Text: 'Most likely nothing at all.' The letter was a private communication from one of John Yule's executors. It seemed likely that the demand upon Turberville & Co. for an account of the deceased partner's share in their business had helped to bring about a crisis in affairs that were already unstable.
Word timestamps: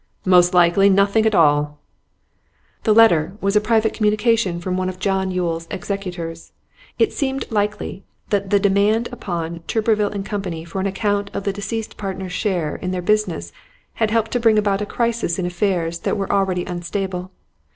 'Most 0.25 0.51
likely 0.51 0.89
nothing 0.89 1.27
at 1.27 1.35
all.' 1.35 1.77
The 2.85 2.91
letter 2.95 3.33
was 3.39 3.55
a 3.55 3.61
private 3.61 3.93
communication 3.93 4.59
from 4.59 4.75
one 4.75 4.89
of 4.89 4.97
John 4.97 5.29
Yule's 5.29 5.67
executors. 5.69 6.53
It 6.97 7.13
seemed 7.13 7.45
likely 7.51 8.03
that 8.31 8.49
the 8.49 8.59
demand 8.59 9.09
upon 9.11 9.59
Turberville 9.67 10.09
& 10.25 10.25
Co. 10.25 10.65
for 10.65 10.79
an 10.81 10.87
account 10.87 11.29
of 11.35 11.43
the 11.43 11.53
deceased 11.53 11.97
partner's 11.97 12.33
share 12.33 12.77
in 12.77 12.89
their 12.89 13.03
business 13.03 13.51
had 13.93 14.09
helped 14.09 14.31
to 14.31 14.39
bring 14.39 14.57
about 14.57 14.81
a 14.81 14.87
crisis 14.87 15.37
in 15.37 15.45
affairs 15.45 15.99
that 15.99 16.17
were 16.17 16.31
already 16.31 16.65
unstable. 16.65 17.29